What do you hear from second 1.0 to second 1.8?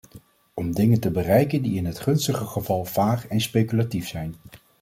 bereiken die